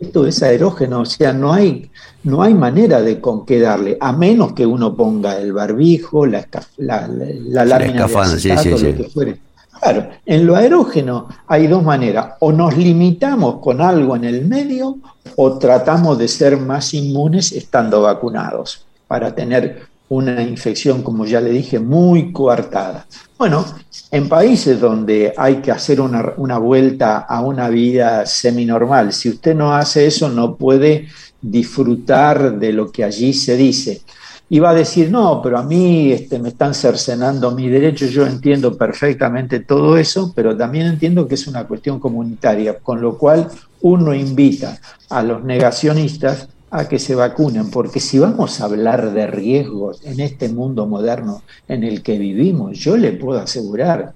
Esto 0.00 0.26
es 0.26 0.42
aerógeno, 0.42 1.00
o 1.00 1.04
sea, 1.04 1.32
no 1.32 1.52
hay, 1.52 1.90
no 2.22 2.42
hay 2.42 2.54
manera 2.54 3.00
de 3.00 3.20
con 3.20 3.44
qué 3.44 3.60
darle, 3.60 3.96
a 4.00 4.12
menos 4.12 4.52
que 4.52 4.64
uno 4.64 4.94
ponga 4.94 5.36
el 5.38 5.52
barbijo, 5.52 6.24
la, 6.24 6.46
la, 6.76 7.08
la, 7.08 7.64
lámina 7.64 8.06
de 8.06 8.70
lo 8.70 8.96
que 8.96 9.10
fuere. 9.12 9.38
Claro, 9.80 10.08
en 10.26 10.46
lo 10.46 10.56
aerógeno 10.56 11.28
hay 11.46 11.66
dos 11.66 11.82
maneras, 11.82 12.34
o 12.40 12.52
nos 12.52 12.76
limitamos 12.76 13.58
con 13.60 13.80
algo 13.80 14.16
en 14.16 14.24
el 14.24 14.46
medio 14.46 14.98
o 15.36 15.58
tratamos 15.58 16.18
de 16.18 16.28
ser 16.28 16.56
más 16.58 16.94
inmunes 16.94 17.52
estando 17.52 18.02
vacunados 18.02 18.86
para 19.06 19.34
tener 19.34 19.86
una 20.10 20.42
infección, 20.42 21.02
como 21.02 21.26
ya 21.26 21.40
le 21.40 21.50
dije, 21.50 21.78
muy 21.78 22.32
coartada. 22.32 23.06
Bueno, 23.36 23.64
en 24.10 24.28
países 24.28 24.80
donde 24.80 25.34
hay 25.36 25.56
que 25.56 25.70
hacer 25.70 26.00
una, 26.00 26.32
una 26.36 26.58
vuelta 26.58 27.18
a 27.18 27.40
una 27.42 27.68
vida 27.68 28.24
seminormal, 28.26 29.12
si 29.12 29.28
usted 29.28 29.54
no 29.54 29.74
hace 29.74 30.06
eso, 30.06 30.28
no 30.28 30.56
puede 30.56 31.08
disfrutar 31.40 32.58
de 32.58 32.72
lo 32.72 32.90
que 32.90 33.04
allí 33.04 33.32
se 33.32 33.56
dice. 33.56 34.02
Y 34.50 34.60
va 34.60 34.70
a 34.70 34.74
decir, 34.74 35.10
no, 35.10 35.42
pero 35.42 35.58
a 35.58 35.62
mí 35.62 36.10
este, 36.10 36.38
me 36.38 36.48
están 36.48 36.72
cercenando 36.72 37.50
mi 37.50 37.68
derecho, 37.68 38.06
yo 38.06 38.26
entiendo 38.26 38.78
perfectamente 38.78 39.60
todo 39.60 39.98
eso, 39.98 40.32
pero 40.34 40.56
también 40.56 40.86
entiendo 40.86 41.28
que 41.28 41.34
es 41.34 41.46
una 41.46 41.66
cuestión 41.66 42.00
comunitaria, 42.00 42.78
con 42.78 43.02
lo 43.02 43.18
cual 43.18 43.48
uno 43.82 44.14
invita 44.14 44.78
a 45.10 45.22
los 45.22 45.44
negacionistas 45.44 46.48
a 46.70 46.88
que 46.88 46.98
se 46.98 47.14
vacunen, 47.14 47.70
porque 47.70 48.00
si 48.00 48.18
vamos 48.18 48.60
a 48.60 48.64
hablar 48.64 49.12
de 49.12 49.26
riesgos 49.26 50.00
en 50.04 50.20
este 50.20 50.48
mundo 50.48 50.86
moderno 50.86 51.42
en 51.66 51.84
el 51.84 52.02
que 52.02 52.18
vivimos, 52.18 52.78
yo 52.78 52.96
le 52.96 53.12
puedo 53.12 53.40
asegurar 53.40 54.12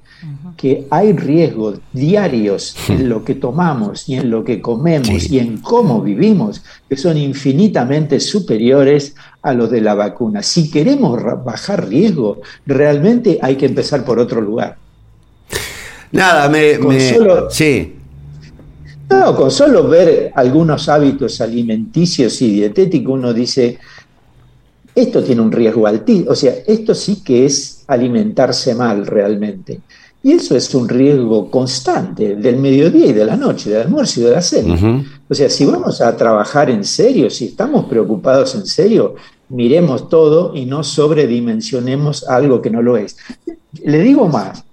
que 0.56 0.86
hay 0.90 1.12
riesgos 1.12 1.80
diarios 1.92 2.76
en 2.88 3.08
lo 3.08 3.24
que 3.24 3.34
tomamos 3.34 4.08
y 4.08 4.14
en 4.14 4.30
lo 4.30 4.44
que 4.44 4.60
comemos 4.60 5.30
y 5.30 5.38
en 5.38 5.58
cómo 5.58 6.00
vivimos 6.00 6.62
que 6.88 6.96
son 6.96 7.16
infinitamente 7.16 8.20
superiores 8.20 9.14
a 9.42 9.52
los 9.52 9.70
de 9.70 9.80
la 9.80 9.94
vacuna. 9.94 10.42
Si 10.42 10.70
queremos 10.70 11.20
bajar 11.44 11.88
riesgo, 11.88 12.40
realmente 12.66 13.38
hay 13.42 13.56
que 13.56 13.66
empezar 13.66 14.04
por 14.04 14.20
otro 14.20 14.40
lugar. 14.40 14.76
Nada, 16.12 16.48
me... 16.48 16.78
sí. 17.50 17.96
No, 19.12 19.36
con 19.36 19.50
solo 19.50 19.86
ver 19.86 20.32
algunos 20.34 20.88
hábitos 20.88 21.40
alimenticios 21.40 22.40
y 22.42 22.50
dietéticos, 22.50 23.12
uno 23.14 23.32
dice, 23.34 23.78
esto 24.94 25.22
tiene 25.22 25.42
un 25.42 25.52
riesgo 25.52 25.86
altísimo, 25.86 26.30
o 26.30 26.34
sea, 26.34 26.54
esto 26.66 26.94
sí 26.94 27.22
que 27.22 27.44
es 27.44 27.84
alimentarse 27.86 28.74
mal 28.74 29.06
realmente. 29.06 29.80
Y 30.24 30.32
eso 30.32 30.56
es 30.56 30.72
un 30.74 30.88
riesgo 30.88 31.50
constante 31.50 32.36
del 32.36 32.56
mediodía 32.56 33.06
y 33.06 33.12
de 33.12 33.24
la 33.24 33.36
noche, 33.36 33.70
del 33.70 33.82
almuerzo 33.82 34.20
y 34.20 34.22
de 34.24 34.30
la 34.30 34.40
cena. 34.40 35.04
O 35.28 35.34
sea, 35.34 35.50
si 35.50 35.64
vamos 35.64 36.00
a 36.00 36.16
trabajar 36.16 36.70
en 36.70 36.84
serio, 36.84 37.28
si 37.28 37.46
estamos 37.46 37.86
preocupados 37.86 38.54
en 38.54 38.64
serio, 38.64 39.16
miremos 39.48 40.08
todo 40.08 40.54
y 40.54 40.64
no 40.64 40.84
sobredimensionemos 40.84 42.28
algo 42.28 42.62
que 42.62 42.70
no 42.70 42.82
lo 42.82 42.96
es. 42.96 43.16
Le 43.82 43.98
digo 43.98 44.28
más, 44.28 44.64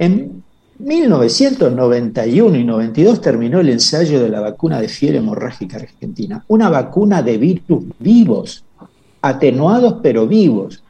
en 0.00 0.42
1991 0.78 2.56
y 2.56 2.64
92 2.64 3.20
terminó 3.20 3.60
el 3.60 3.70
ensayo 3.70 4.22
de 4.22 4.28
la 4.28 4.40
vacuna 4.40 4.80
de 4.80 4.88
fiebre 4.88 5.18
hemorrágica 5.18 5.76
argentina, 5.76 6.44
una 6.48 6.70
vacuna 6.70 7.22
de 7.22 7.36
virus 7.36 7.84
vivos, 7.98 8.64
atenuados 9.20 9.96
pero 10.02 10.26
vivos, 10.26 10.82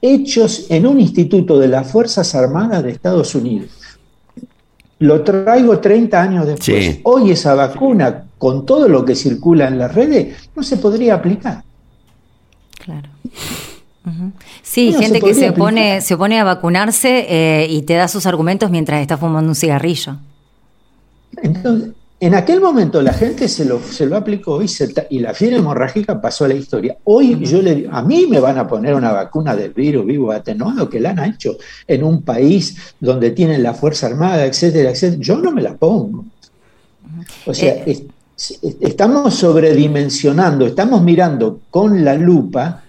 hechos 0.00 0.66
en 0.70 0.86
un 0.86 1.00
instituto 1.00 1.58
de 1.58 1.68
las 1.68 1.90
Fuerzas 1.90 2.34
Armadas 2.34 2.82
de 2.82 2.90
Estados 2.90 3.34
Unidos. 3.34 3.70
Lo 5.00 5.22
traigo 5.22 5.78
30 5.78 6.20
años 6.20 6.46
después. 6.46 7.00
Hoy 7.04 7.30
esa 7.30 7.54
vacuna, 7.54 8.24
con 8.38 8.66
todo 8.66 8.88
lo 8.88 9.04
que 9.04 9.14
circula 9.14 9.68
en 9.68 9.78
las 9.78 9.94
redes, 9.94 10.50
no 10.56 10.62
se 10.62 10.76
podría 10.78 11.14
aplicar. 11.14 11.62
Claro. 12.78 13.08
Sí, 14.62 14.92
gente 14.92 15.20
que 15.20 15.34
se 15.34 15.50
opone, 15.50 16.00
se 16.00 16.14
opone 16.14 16.38
a 16.38 16.44
vacunarse 16.44 17.26
eh, 17.28 17.66
y 17.68 17.82
te 17.82 17.94
da 17.94 18.08
sus 18.08 18.26
argumentos 18.26 18.70
mientras 18.70 19.00
está 19.00 19.16
fumando 19.16 19.50
un 19.50 19.54
cigarrillo. 19.54 20.16
Entonces, 21.42 21.90
en 22.20 22.34
aquel 22.34 22.60
momento 22.60 23.00
la 23.00 23.12
gente 23.12 23.48
se 23.48 23.64
lo, 23.64 23.80
se 23.80 24.04
lo 24.04 24.16
aplicó 24.16 24.60
y, 24.60 24.66
y 25.10 25.20
la 25.20 25.34
fiebre 25.34 25.58
hemorrágica 25.58 26.20
pasó 26.20 26.46
a 26.46 26.48
la 26.48 26.54
historia. 26.54 26.96
Hoy 27.04 27.38
yo 27.44 27.62
le 27.62 27.88
a 27.90 28.02
mí 28.02 28.26
me 28.26 28.40
van 28.40 28.58
a 28.58 28.66
poner 28.66 28.94
una 28.94 29.12
vacuna 29.12 29.54
del 29.54 29.72
virus 29.72 30.04
vivo 30.04 30.32
atenuado 30.32 30.88
que 30.88 30.98
la 30.98 31.10
han 31.10 31.32
hecho 31.32 31.56
en 31.86 32.02
un 32.02 32.22
país 32.22 32.94
donde 32.98 33.30
tienen 33.30 33.62
la 33.62 33.72
Fuerza 33.72 34.08
Armada, 34.08 34.44
etcétera, 34.46 34.90
etcétera. 34.90 35.22
Yo 35.22 35.36
no 35.36 35.52
me 35.52 35.62
la 35.62 35.76
pongo. 35.76 36.24
O 37.46 37.54
sea, 37.54 37.74
eh. 37.86 38.06
estamos 38.80 39.34
sobredimensionando, 39.34 40.66
estamos 40.66 41.02
mirando 41.02 41.60
con 41.70 42.04
la 42.04 42.14
lupa 42.14 42.82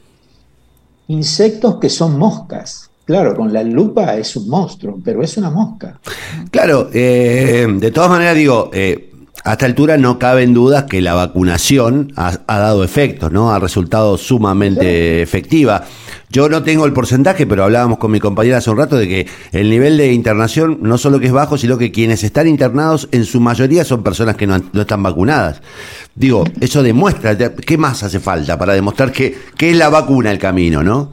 insectos 1.09 1.77
que 1.79 1.89
son 1.89 2.17
moscas. 2.17 2.89
Claro, 3.05 3.35
con 3.35 3.51
la 3.51 3.63
lupa 3.63 4.15
es 4.17 4.35
un 4.35 4.47
monstruo, 4.47 4.99
pero 5.03 5.23
es 5.23 5.35
una 5.37 5.49
mosca. 5.49 5.99
Claro, 6.51 6.89
eh, 6.93 7.65
de 7.67 7.91
todas 7.91 8.09
maneras 8.09 8.35
digo, 8.35 8.69
eh, 8.71 9.08
a 9.49 9.53
esta 9.53 9.65
altura 9.65 9.97
no 9.97 10.19
cabe 10.19 10.43
en 10.43 10.53
dudas 10.53 10.83
que 10.83 11.01
la 11.01 11.15
vacunación 11.15 12.13
ha, 12.15 12.37
dado 12.45 12.83
efectos, 12.83 13.31
¿no? 13.31 13.51
Ha 13.51 13.57
resultado 13.57 14.15
sumamente 14.15 15.23
efectiva. 15.23 15.85
Yo 16.29 16.49
no 16.49 16.61
tengo 16.61 16.85
el 16.85 16.93
porcentaje, 16.93 17.47
pero 17.47 17.63
hablábamos 17.63 17.97
con 17.97 18.11
mi 18.11 18.19
compañera 18.19 18.57
hace 18.57 18.69
un 18.69 18.77
rato 18.77 18.95
de 18.95 19.07
que 19.07 19.27
el 19.51 19.71
nivel 19.71 19.97
de 19.97 20.13
internación 20.13 20.77
no 20.83 20.99
solo 20.99 21.19
que 21.19 21.25
es 21.25 21.31
bajo, 21.31 21.57
sino 21.57 21.79
que 21.79 21.91
quienes 21.91 22.23
están 22.23 22.47
internados 22.47 23.09
en 23.11 23.25
su 23.25 23.39
mayoría 23.39 23.83
son 23.83 24.03
personas 24.03 24.35
que 24.35 24.45
no, 24.45 24.57
están 24.79 25.01
vacunadas. 25.01 25.63
Digo, 26.13 26.43
eso 26.61 26.83
demuestra, 26.83 27.35
¿qué 27.35 27.75
más 27.75 28.03
hace 28.03 28.19
falta 28.19 28.55
para 28.55 28.73
demostrar 28.75 29.11
que, 29.11 29.35
que 29.57 29.71
es 29.71 29.75
la 29.75 29.89
vacuna 29.89 30.29
el 30.29 30.37
camino, 30.37 30.83
no? 30.83 31.11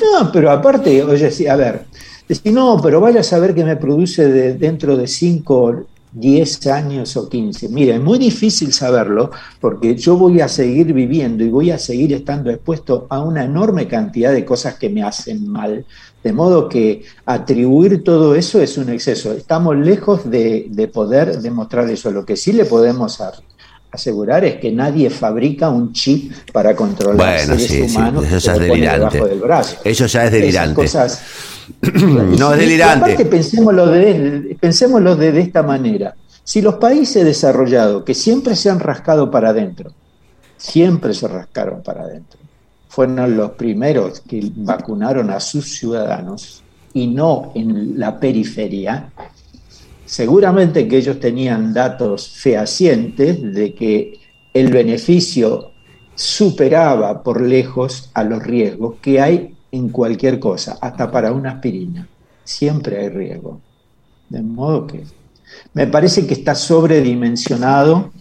No, 0.00 0.32
pero 0.32 0.50
aparte, 0.50 1.02
oye, 1.02 1.30
sí, 1.30 1.46
a 1.46 1.56
ver, 1.56 1.84
decir, 2.26 2.54
no, 2.54 2.80
pero 2.82 3.02
vaya 3.02 3.20
a 3.20 3.22
saber 3.22 3.54
que 3.54 3.66
me 3.66 3.76
produce 3.76 4.28
de, 4.28 4.54
dentro 4.54 4.96
de 4.96 5.06
cinco 5.06 5.84
10 6.12 6.66
años 6.66 7.16
o 7.16 7.28
15. 7.28 7.68
Mira, 7.68 7.94
es 7.94 8.00
muy 8.00 8.18
difícil 8.18 8.72
saberlo 8.72 9.30
porque 9.60 9.94
yo 9.96 10.16
voy 10.16 10.40
a 10.40 10.48
seguir 10.48 10.92
viviendo 10.92 11.44
y 11.44 11.48
voy 11.48 11.70
a 11.70 11.78
seguir 11.78 12.12
estando 12.12 12.50
expuesto 12.50 13.06
a 13.08 13.20
una 13.20 13.44
enorme 13.44 13.88
cantidad 13.88 14.32
de 14.32 14.44
cosas 14.44 14.74
que 14.74 14.90
me 14.90 15.02
hacen 15.02 15.48
mal. 15.48 15.86
De 16.22 16.32
modo 16.32 16.68
que 16.68 17.02
atribuir 17.26 18.04
todo 18.04 18.34
eso 18.34 18.60
es 18.60 18.78
un 18.78 18.90
exceso. 18.90 19.32
Estamos 19.32 19.76
lejos 19.76 20.30
de, 20.30 20.90
poder 20.92 21.40
demostrar 21.40 21.88
eso. 21.90 22.10
Lo 22.10 22.24
que 22.24 22.36
sí 22.36 22.52
le 22.52 22.64
podemos 22.64 23.20
asegurar 23.92 24.42
es 24.44 24.56
que 24.56 24.72
nadie 24.72 25.10
fabrica 25.10 25.68
un 25.68 25.92
chip 25.92 26.32
para 26.50 26.74
controlar 26.74 27.38
seres 27.40 27.94
humanos 27.94 28.24
eso 28.24 28.38
ya 28.38 28.54
es 28.54 28.60
delirante. 28.60 29.22
Eso 29.84 30.06
ya 30.06 30.24
es 30.24 30.32
delirante. 30.32 30.86
no 32.38 32.52
es 32.54 32.58
delirante. 32.58 33.12
Aparte, 33.12 33.26
pensémoslo 33.26 33.86
de, 33.86 34.56
pensémoslo 34.58 35.14
de, 35.14 35.40
esta 35.40 35.62
manera. 35.62 36.14
Si 36.42 36.62
los 36.62 36.76
países 36.76 37.24
desarrollados, 37.24 38.02
que 38.02 38.14
siempre 38.14 38.56
se 38.56 38.70
han 38.70 38.80
rascado 38.80 39.30
para 39.30 39.50
adentro, 39.50 39.92
siempre 40.56 41.12
se 41.14 41.28
rascaron 41.28 41.82
para 41.82 42.02
adentro, 42.02 42.40
fueron 42.88 43.36
los 43.36 43.52
primeros 43.52 44.20
que 44.20 44.50
vacunaron 44.56 45.30
a 45.30 45.38
sus 45.38 45.76
ciudadanos 45.76 46.62
y 46.94 47.06
no 47.06 47.52
en 47.54 47.98
la 47.98 48.18
periferia, 48.18 49.10
seguramente 50.12 50.86
que 50.86 50.98
ellos 50.98 51.18
tenían 51.18 51.72
datos 51.72 52.28
fehacientes 52.28 53.54
de 53.54 53.74
que 53.74 54.20
el 54.52 54.70
beneficio 54.70 55.70
superaba 56.14 57.22
por 57.22 57.40
lejos 57.40 58.10
a 58.12 58.22
los 58.22 58.42
riesgos 58.42 58.96
que 59.00 59.22
hay 59.22 59.56
en 59.70 59.88
cualquier 59.88 60.38
cosa, 60.38 60.76
hasta 60.82 61.10
para 61.10 61.32
una 61.32 61.52
aspirina. 61.52 62.06
Siempre 62.44 62.98
hay 62.98 63.08
riesgo. 63.08 63.62
De 64.28 64.42
modo 64.42 64.86
que 64.86 65.02
me 65.72 65.86
parece 65.86 66.26
que 66.26 66.34
está 66.34 66.54
sobredimensionado. 66.54 68.12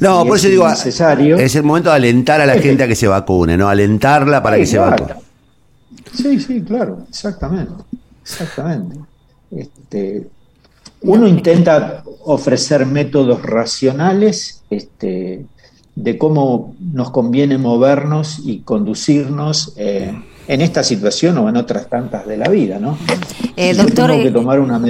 No, 0.00 0.26
por 0.26 0.38
eso 0.38 0.48
digo, 0.48 0.68
necesario. 0.68 1.36
es 1.36 1.54
el 1.54 1.62
momento 1.62 1.90
de 1.90 1.96
alentar 1.96 2.40
a 2.40 2.46
la 2.46 2.58
gente 2.58 2.82
a 2.82 2.88
que 2.88 2.96
se 2.96 3.06
vacune, 3.06 3.56
¿no? 3.56 3.68
Alentarla 3.68 4.42
para 4.42 4.56
que 4.56 4.66
se 4.66 4.78
vacune. 4.78 5.14
Sí, 6.12 6.40
sí, 6.40 6.60
claro, 6.62 7.06
exactamente. 7.08 7.84
Exactamente. 8.24 8.96
Este, 9.52 10.26
uno 11.02 11.26
intenta 11.26 12.02
ofrecer 12.24 12.86
métodos 12.86 13.42
racionales 13.42 14.62
este, 14.70 15.46
de 15.94 16.18
cómo 16.18 16.74
nos 16.80 17.10
conviene 17.10 17.58
movernos 17.58 18.40
y 18.44 18.60
conducirnos. 18.60 19.74
Eh, 19.76 20.12
en 20.48 20.60
esta 20.60 20.82
situación 20.82 21.38
o 21.38 21.48
en 21.48 21.56
otras 21.56 21.88
tantas 21.88 22.26
de 22.26 22.36
la 22.36 22.48
vida, 22.48 22.78
¿no? 22.78 22.98
Eh, 23.56 23.74
doctor, 23.74 24.10
que 24.10 24.28
eh, 24.28 24.30
tomar 24.30 24.60
una. 24.60 24.80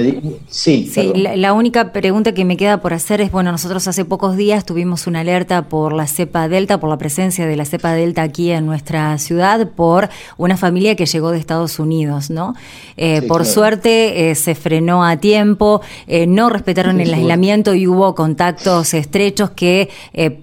Sí, 0.49 0.89
sí 0.93 1.13
la, 1.15 1.53
única 1.53 1.93
pregunta 1.93 2.33
que 2.33 2.45
me 2.45 2.57
queda 2.57 2.81
por 2.81 2.93
hacer 2.93 3.21
es, 3.21 3.31
bueno, 3.31 3.51
nosotros 3.51 3.87
hace 3.87 4.05
pocos 4.05 4.35
días 4.35 4.65
tuvimos 4.65 5.07
una 5.07 5.21
alerta 5.21 5.63
por 5.69 5.93
la 5.93 6.05
cepa 6.07 6.47
delta, 6.49 6.79
por 6.79 6.89
la 6.89 6.97
presencia 6.97 7.47
de 7.47 7.55
la 7.55 7.65
cepa 7.65 7.93
delta 7.93 8.23
aquí 8.23 8.51
en 8.51 8.65
nuestra 8.65 9.17
ciudad, 9.17 9.69
por 9.69 10.09
una 10.37 10.57
familia 10.57 10.95
que 10.95 11.05
llegó 11.05 11.31
de 11.31 11.39
Estados 11.39 11.79
Unidos, 11.79 12.29
¿no? 12.29 12.55
Eh, 12.97 13.21
por 13.21 13.45
suerte 13.45 14.35
se 14.35 14.55
frenó 14.55 15.05
a 15.05 15.17
tiempo, 15.17 15.81
no 16.27 16.49
respetaron 16.49 16.99
el 16.99 17.13
aislamiento 17.13 17.73
y 17.73 17.87
hubo 17.87 18.15
contactos 18.15 18.93
estrechos 18.93 19.51
que 19.51 19.89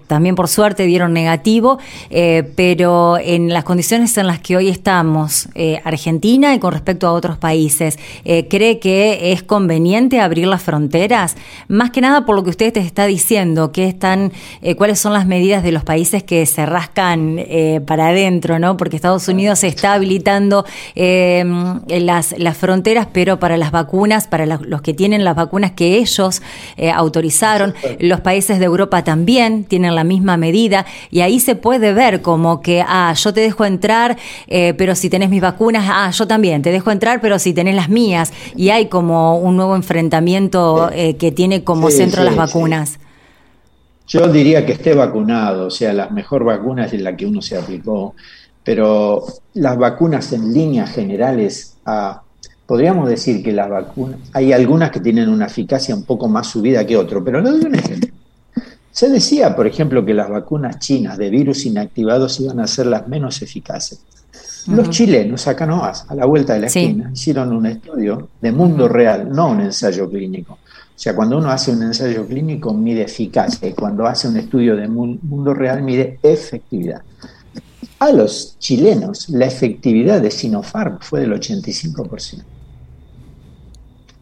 también 0.06 0.34
por 0.34 0.48
suerte 0.48 0.86
dieron 0.86 1.12
negativo, 1.12 1.78
pero 2.56 3.18
en 3.18 3.52
las 3.52 3.64
condiciones 3.64 4.16
en 4.16 4.26
las 4.26 4.40
que 4.40 4.56
hoy 4.56 4.68
estamos, 4.68 5.48
eh, 5.54 5.80
Argentina 5.84 6.54
y 6.54 6.58
con 6.58 6.72
respecto 6.72 7.06
a 7.06 7.12
otros 7.12 7.38
países. 7.38 7.98
Eh, 8.24 8.46
cree 8.48 8.78
que 8.78 9.32
es 9.32 9.42
conveniente 9.42 10.20
abrir 10.20 10.46
las 10.46 10.62
fronteras, 10.62 11.36
más 11.68 11.90
que 11.90 12.00
nada 12.00 12.24
por 12.24 12.36
lo 12.36 12.44
que 12.44 12.50
usted 12.50 12.72
te 12.72 12.80
está 12.80 13.06
diciendo, 13.06 13.72
que 13.72 13.86
están, 13.86 14.32
eh, 14.62 14.74
cuáles 14.74 14.98
son 14.98 15.12
las 15.12 15.26
medidas 15.26 15.62
de 15.62 15.72
los 15.72 15.84
países 15.84 16.22
que 16.22 16.44
se 16.46 16.66
rascan 16.66 17.36
eh, 17.38 17.80
para 17.86 18.08
adentro, 18.08 18.58
¿no? 18.58 18.76
Porque 18.76 18.96
Estados 18.96 19.28
Unidos 19.28 19.64
está 19.64 19.94
habilitando 19.94 20.64
las, 20.94 22.34
las 22.38 22.56
fronteras, 22.56 23.08
pero 23.12 23.38
para 23.38 23.56
las 23.56 23.70
vacunas, 23.70 24.26
para 24.26 24.46
los 24.46 24.82
que 24.82 24.94
tienen 24.94 25.24
las 25.24 25.36
vacunas 25.36 25.72
que 25.72 25.98
ellos 25.98 26.42
autorizaron, 26.94 27.74
los 27.98 28.20
países 28.20 28.58
de 28.58 28.64
Europa 28.64 29.04
también 29.04 29.64
tienen 29.64 29.94
la 29.94 30.04
misma 30.04 30.36
medida 30.36 30.86
y 31.10 31.20
ahí 31.20 31.40
se 31.40 31.54
puede 31.54 31.92
ver 31.92 32.22
como 32.22 32.60
que, 32.60 32.84
ah, 32.86 33.12
yo 33.14 33.32
te 33.32 33.40
dejo 33.40 33.64
entrar, 33.64 34.16
pero 34.48 34.94
si 34.94 35.10
tenés 35.10 35.30
mis 35.30 35.40
vacunas, 35.40 35.84
ah, 35.88 36.10
yo 36.10 36.26
también, 36.26 36.62
te 36.62 36.70
dejo 36.70 36.90
entrar, 36.90 37.20
pero 37.20 37.38
si 37.38 37.52
tenés 37.52 37.74
las 37.74 37.88
mías. 37.88 38.03
Y 38.56 38.70
hay 38.70 38.88
como 38.88 39.38
un 39.38 39.56
nuevo 39.56 39.76
enfrentamiento 39.76 40.90
eh, 40.92 41.16
que 41.16 41.32
tiene 41.32 41.64
como 41.64 41.90
centro 41.90 42.24
las 42.24 42.36
vacunas. 42.36 42.98
Yo 44.06 44.28
diría 44.28 44.66
que 44.66 44.72
esté 44.72 44.94
vacunado, 44.94 45.68
o 45.68 45.70
sea, 45.70 45.92
la 45.92 46.08
mejor 46.10 46.44
vacuna 46.44 46.84
es 46.84 47.00
la 47.00 47.16
que 47.16 47.26
uno 47.26 47.40
se 47.40 47.56
aplicó, 47.56 48.14
pero 48.62 49.24
las 49.54 49.78
vacunas 49.78 50.32
en 50.32 50.52
líneas 50.52 50.90
generales, 50.90 51.76
ah, 51.86 52.22
podríamos 52.66 53.08
decir 53.08 53.42
que 53.42 53.52
las 53.52 53.70
vacunas, 53.70 54.18
hay 54.32 54.52
algunas 54.52 54.90
que 54.90 55.00
tienen 55.00 55.30
una 55.30 55.46
eficacia 55.46 55.94
un 55.94 56.04
poco 56.04 56.28
más 56.28 56.48
subida 56.48 56.86
que 56.86 56.96
otras, 56.96 57.22
pero 57.24 57.40
no 57.40 57.50
doy 57.50 57.64
un 57.64 57.74
ejemplo. 57.74 58.10
Se 58.90 59.08
decía, 59.08 59.56
por 59.56 59.66
ejemplo, 59.66 60.04
que 60.04 60.14
las 60.14 60.28
vacunas 60.28 60.78
chinas 60.78 61.18
de 61.18 61.28
virus 61.30 61.66
inactivados 61.66 62.38
iban 62.40 62.60
a 62.60 62.66
ser 62.66 62.86
las 62.86 63.08
menos 63.08 63.42
eficaces. 63.42 64.00
Los 64.68 64.90
chilenos, 64.90 65.46
acá 65.46 65.66
no 65.66 65.76
más, 65.76 66.06
a 66.08 66.14
la 66.14 66.24
vuelta 66.24 66.54
de 66.54 66.60
la 66.60 66.66
esquina, 66.66 67.10
hicieron 67.12 67.52
un 67.52 67.66
estudio 67.66 68.28
de 68.40 68.52
mundo 68.52 68.88
real, 68.88 69.30
no 69.30 69.50
un 69.50 69.60
ensayo 69.60 70.08
clínico. 70.08 70.54
O 70.54 70.98
sea, 70.98 71.14
cuando 71.14 71.38
uno 71.38 71.50
hace 71.50 71.72
un 71.72 71.82
ensayo 71.82 72.26
clínico 72.26 72.72
mide 72.72 73.02
eficacia 73.02 73.68
y 73.68 73.72
cuando 73.72 74.06
hace 74.06 74.28
un 74.28 74.36
estudio 74.36 74.76
de 74.76 74.88
mundo 74.88 75.52
real 75.52 75.82
mide 75.82 76.18
efectividad. 76.22 77.02
A 77.98 78.12
los 78.12 78.56
chilenos 78.58 79.28
la 79.28 79.46
efectividad 79.46 80.20
de 80.20 80.30
Sinopharm 80.30 80.98
fue 81.00 81.20
del 81.20 81.32
85%. 81.32 82.42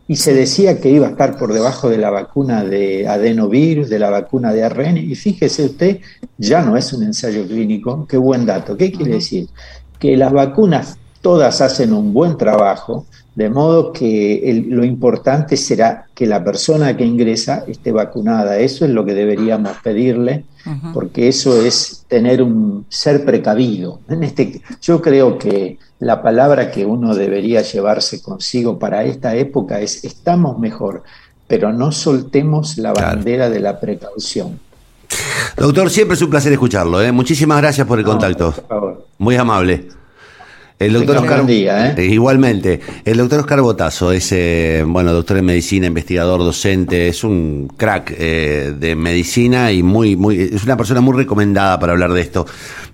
Y 0.09 0.17
se 0.17 0.35
decía 0.35 0.81
que 0.81 0.91
iba 0.91 1.07
a 1.07 1.11
estar 1.11 1.39
por 1.39 1.53
debajo 1.53 1.89
de 1.89 1.97
la 1.97 2.11
vacuna 2.11 2.65
de 2.65 3.07
adenovirus, 3.07 3.89
de 3.89 3.99
la 3.99 4.11
vacuna 4.11 4.53
de 4.53 4.65
ARN. 4.65 4.99
Y 4.99 5.15
fíjese 5.15 5.65
usted, 5.65 6.01
ya 6.37 6.61
no 6.63 6.77
es 6.77 6.93
un 6.93 7.05
ensayo 7.05 7.47
clínico. 7.47 8.07
Qué 8.07 8.17
buen 8.17 8.45
dato. 8.45 8.77
¿Qué 8.77 8.93
quiere 8.93 9.13
decir? 9.13 9.49
Que 10.03 10.17
las 10.17 10.33
vacunas 10.33 10.99
todas 11.21 11.61
hacen 11.61 11.93
un 11.93 12.13
buen 12.13 12.37
trabajo, 12.37 13.07
de 13.37 13.49
modo 13.49 13.93
que 13.93 14.65
lo 14.69 14.85
importante 14.85 15.57
será 15.57 16.07
que 16.13 16.27
la 16.27 16.43
persona 16.43 16.97
que 16.97 17.07
ingresa 17.07 17.63
esté 17.69 17.93
vacunada. 17.93 18.59
Eso 18.59 18.85
es 18.85 18.91
lo 18.91 19.05
que 19.05 19.15
deberíamos 19.15 19.77
pedirle, 19.81 20.45
porque 20.93 21.29
eso 21.29 21.63
es 21.63 22.05
tener 22.09 22.43
un 22.43 22.85
ser 22.89 23.25
precavido. 23.25 24.01
En 24.09 24.25
este, 24.25 24.61
yo 24.81 25.01
creo 25.01 25.39
que 25.39 25.79
la 26.01 26.21
palabra 26.21 26.73
que 26.73 26.85
uno 26.85 27.15
debería 27.15 27.63
llevarse 27.63 28.21
consigo 28.21 28.81
para 28.81 29.05
esta 29.05 29.37
época 29.37 29.79
es 29.79 30.05
estamos 30.05 30.59
mejor, 30.59 31.05
pero 31.47 31.73
no 31.73 31.93
soltemos 31.93 32.77
la 32.77 32.93
bandera 32.93 33.49
de 33.49 33.61
la 33.61 33.79
precaución. 33.79 34.59
Doctor, 35.57 35.91
siempre 35.91 36.17
es 36.17 36.23
un 36.23 36.31
placer 36.31 36.53
escucharlo. 36.53 37.01
¿eh? 37.03 37.13
Muchísimas 37.13 37.61
gracias 37.61 37.87
por 37.87 37.99
el 37.99 38.05
contacto. 38.05 38.55
Muy 39.23 39.37
amable. 39.37 39.87
El 40.87 40.93
doctor 40.93 41.17
Oscar, 41.19 41.45
¿eh? 41.49 41.95
¿eh? 41.97 42.05
Igualmente. 42.07 42.81
El 43.05 43.17
doctor 43.19 43.41
Oscar 43.41 43.61
Botazo 43.61 44.13
es, 44.13 44.33
eh, 44.33 44.85
bueno, 44.87 45.13
doctor 45.13 45.37
en 45.39 45.45
medicina, 45.45 45.87
investigador, 45.87 46.41
docente, 46.41 47.09
es 47.09 47.25
un 47.25 47.73
crack 47.77 48.17
de 48.17 48.95
medicina 48.97 49.73
y 49.73 49.83
muy, 49.83 50.17
muy, 50.17 50.41
es 50.41 50.65
una 50.65 50.77
persona 50.77 51.01
muy 51.01 51.17
recomendada 51.17 51.79
para 51.79 51.93
hablar 51.93 52.13
de 52.13 52.21
esto. 52.21 52.47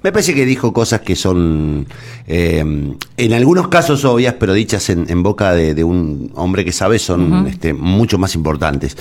Me 0.02 0.12
parece 0.12 0.34
que 0.34 0.44
dijo 0.44 0.72
cosas 0.72 1.00
que 1.00 1.16
son, 1.16 1.86
en 2.26 3.32
algunos 3.32 3.68
casos 3.68 4.04
obvias, 4.04 4.34
pero 4.38 4.52
dichas 4.52 4.90
en, 4.90 5.22
boca 5.22 5.52
de, 5.54 5.82
un 5.82 6.30
hombre 6.34 6.64
que 6.64 6.72
sabe, 6.72 6.98
son 6.98 7.46
este, 7.48 7.72
mucho 7.72 8.18
más 8.18 8.34
importantes. 8.34 8.96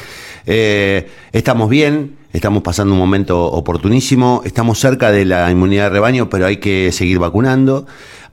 estamos 0.45 1.69
bien, 1.69 2.17
Estamos 2.33 2.61
pasando 2.61 2.93
un 2.93 2.99
momento 2.99 3.45
oportunísimo, 3.45 4.41
estamos 4.45 4.79
cerca 4.79 5.11
de 5.11 5.25
la 5.25 5.49
inmunidad 5.49 5.85
de 5.85 5.89
rebaño, 5.89 6.29
pero 6.29 6.45
hay 6.45 6.57
que 6.57 6.91
seguir 6.91 7.19
vacunando, 7.19 7.87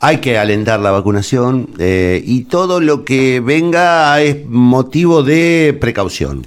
hay 0.05 0.19
que 0.19 0.37
alentar 0.37 0.81
la 0.81 0.91
vacunación 0.91 1.71
eh, 1.79 2.23
y 2.23 2.45
todo 2.45 2.79
lo 2.79 3.07
que 3.07 3.41
venga 3.41 4.21
es 4.21 4.45
motivo 4.47 5.23
de 5.23 5.75
precaución. 5.81 6.47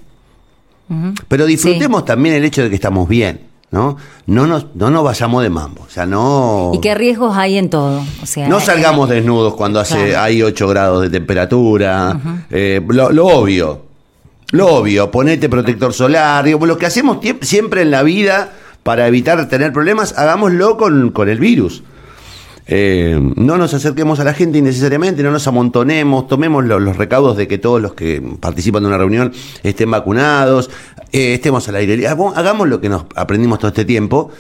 Pero 1.27 1.47
disfrutemos 1.47 2.05
también 2.05 2.35
el 2.35 2.45
hecho 2.45 2.61
de 2.61 2.69
que 2.69 2.75
estamos 2.75 3.09
bien. 3.09 3.41
¿no? 3.71 3.97
No 4.27 4.45
nos, 4.45 4.67
no 4.75 4.91
nos 4.91 5.03
vayamos 5.03 5.41
de 5.41 5.49
mambo, 5.49 5.81
o 5.87 5.89
sea, 5.89 6.05
no... 6.05 6.71
¿Y 6.73 6.79
qué 6.79 6.93
riesgos 6.95 7.35
hay 7.35 7.57
en 7.57 7.69
todo? 7.69 8.01
O 8.21 8.25
sea, 8.25 8.47
no 8.47 8.61
salgamos 8.61 9.09
desnudos 9.09 9.55
cuando 9.55 9.79
hace, 9.79 10.15
hay 10.15 10.41
8 10.41 10.67
grados 10.69 11.01
de 11.01 11.09
temperatura, 11.09 12.17
eh, 12.49 12.81
lo, 12.87 13.27
obvio, 13.27 13.81
lo 14.51 14.67
obvio, 14.67 15.11
ponete 15.11 15.49
protector 15.49 15.91
solar, 15.91 16.45
digo, 16.45 16.65
lo 16.65 16.77
que 16.77 16.85
hacemos 16.85 17.17
siempre 17.41 17.81
en 17.81 17.91
la 17.91 18.03
vida 18.03 18.53
para 18.83 19.05
evitar 19.07 19.49
tener 19.49 19.73
problemas, 19.73 20.17
hagámoslo 20.17 20.77
con, 20.77 21.09
con 21.11 21.27
el 21.27 21.39
virus. 21.39 21.83
Eh, 22.69 23.17
no 23.35 23.57
nos 23.57 23.73
acerquemos 23.73 24.19
a 24.19 24.25
la 24.25 24.33
gente 24.33 24.57
innecesariamente, 24.57 25.23
no 25.23 25.31
nos 25.31 25.47
amontonemos, 25.47 26.27
tomemos 26.27 26.65
los 26.65 26.97
recaudos 26.97 27.37
de 27.37 27.47
que 27.47 27.57
todos 27.57 27.81
los 27.81 27.93
que 27.93 28.21
participan 28.39 28.83
de 28.83 28.89
una 28.89 28.97
reunión 28.97 29.31
estén 29.63 29.89
vacunados, 29.89 30.69
eh, 31.11 31.33
estemos 31.33 31.67
al 31.69 31.75
aire. 31.75 32.07
Hagamos 32.07 32.67
lo 32.67 32.81
que 32.81 32.89
nos 32.89 33.05
aprendimos 33.15 33.59
todo 33.59 33.69
este 33.69 33.85
tiempo 33.85 34.31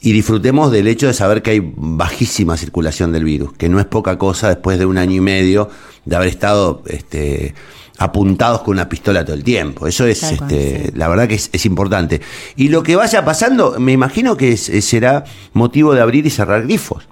y 0.00 0.12
disfrutemos 0.12 0.70
del 0.70 0.86
hecho 0.88 1.06
de 1.06 1.14
saber 1.14 1.40
que 1.40 1.52
hay 1.52 1.72
bajísima 1.74 2.58
circulación 2.58 3.12
del 3.12 3.24
virus, 3.24 3.54
que 3.54 3.70
no 3.70 3.80
es 3.80 3.86
poca 3.86 4.18
cosa 4.18 4.48
después 4.48 4.78
de 4.78 4.84
un 4.84 4.98
año 4.98 5.16
y 5.16 5.20
medio 5.20 5.70
de 6.04 6.16
haber 6.16 6.28
estado 6.28 6.82
este, 6.86 7.54
apuntados 7.96 8.60
con 8.60 8.74
una 8.74 8.90
pistola 8.90 9.24
todo 9.24 9.34
el 9.34 9.42
tiempo. 9.42 9.86
Eso 9.86 10.06
es, 10.06 10.22
este, 10.22 10.92
la 10.94 11.08
verdad 11.08 11.26
que 11.26 11.36
es, 11.36 11.66
importante. 11.66 12.20
Y 12.56 12.68
lo 12.68 12.82
que 12.82 12.96
vaya 12.96 13.24
pasando, 13.24 13.76
me 13.78 13.92
imagino 13.92 14.36
que 14.36 14.58
será 14.58 15.24
motivo 15.54 15.94
de 15.94 16.02
abrir 16.02 16.26
y 16.26 16.30
cerrar 16.30 16.64
grifos. 16.64 17.08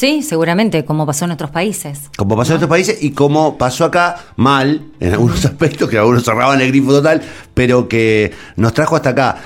Sí, 0.00 0.22
seguramente, 0.22 0.86
como 0.86 1.04
pasó 1.04 1.26
en 1.26 1.32
otros 1.32 1.50
países. 1.50 2.08
Como 2.16 2.34
pasó 2.34 2.52
en 2.52 2.56
otros 2.56 2.70
países 2.70 3.02
y 3.02 3.10
como 3.10 3.58
pasó 3.58 3.84
acá 3.84 4.16
mal, 4.36 4.86
en 5.00 5.12
algunos 5.12 5.44
aspectos, 5.44 5.90
que 5.90 5.98
algunos 5.98 6.24
cerraban 6.24 6.58
el 6.62 6.68
grifo 6.68 6.90
total, 6.90 7.20
pero 7.52 7.86
que 7.86 8.32
nos 8.56 8.72
trajo 8.72 8.96
hasta 8.96 9.10
acá. 9.10 9.36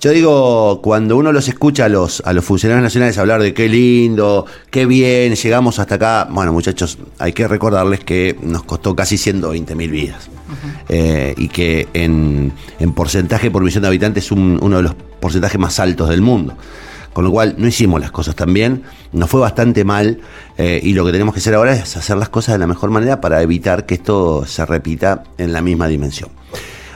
Yo 0.00 0.12
digo, 0.12 0.80
cuando 0.80 1.16
uno 1.16 1.32
los 1.32 1.48
escucha 1.48 1.86
a 1.86 1.88
los, 1.88 2.22
a 2.24 2.32
los 2.32 2.44
funcionarios 2.44 2.84
nacionales 2.84 3.18
hablar 3.18 3.42
de 3.42 3.52
qué 3.52 3.68
lindo, 3.68 4.46
qué 4.70 4.86
bien, 4.86 5.34
llegamos 5.34 5.80
hasta 5.80 5.96
acá, 5.96 6.28
bueno 6.30 6.52
muchachos, 6.52 6.98
hay 7.18 7.32
que 7.32 7.48
recordarles 7.48 8.04
que 8.04 8.38
nos 8.42 8.62
costó 8.62 8.94
casi 8.94 9.18
120 9.18 9.74
mil 9.74 9.90
vidas 9.90 10.28
eh, 10.88 11.34
y 11.36 11.48
que 11.48 11.88
en, 11.94 12.52
porcentaje 12.94 13.50
por 13.50 13.64
millón 13.64 13.82
de 13.82 13.88
habitantes 13.88 14.26
es 14.26 14.30
uno 14.30 14.76
de 14.76 14.82
los 14.84 14.94
porcentajes 15.18 15.58
más 15.58 15.80
altos 15.80 16.10
del 16.10 16.20
mundo. 16.20 16.56
Con 17.16 17.24
lo 17.24 17.30
cual 17.30 17.54
no 17.56 17.66
hicimos 17.66 17.98
las 17.98 18.10
cosas 18.10 18.34
tan 18.34 18.52
bien, 18.52 18.82
nos 19.12 19.30
fue 19.30 19.40
bastante 19.40 19.86
mal 19.86 20.20
eh, 20.58 20.80
y 20.82 20.92
lo 20.92 21.02
que 21.06 21.12
tenemos 21.12 21.32
que 21.32 21.40
hacer 21.40 21.54
ahora 21.54 21.72
es 21.72 21.96
hacer 21.96 22.18
las 22.18 22.28
cosas 22.28 22.56
de 22.56 22.58
la 22.58 22.66
mejor 22.66 22.90
manera 22.90 23.22
para 23.22 23.40
evitar 23.40 23.86
que 23.86 23.94
esto 23.94 24.44
se 24.44 24.66
repita 24.66 25.22
en 25.38 25.54
la 25.54 25.62
misma 25.62 25.86
dimensión. 25.86 26.28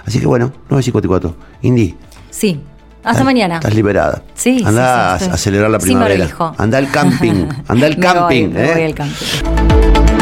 Así 0.05 0.21
que 0.21 0.27
bueno, 0.27 0.53
9.54. 0.69 1.35
Indy. 1.63 1.97
Sí, 2.29 2.61
hasta 3.03 3.25
mañana. 3.25 3.55
Estás 3.55 3.75
liberada. 3.75 4.23
Sí. 4.35 4.63
Anda 4.63 5.13
a, 5.13 5.15
acelerar 5.15 5.71
la 5.71 5.79
primavera. 5.79 6.29
Anda 6.59 6.77
al 6.77 6.91
camping. 6.91 7.49
Anda 7.69 7.87
al 7.87 7.97
camping. 7.97 8.53
¿eh? 8.57 8.73
voy 8.75 8.83
al 8.83 8.95
camping. 8.95 10.20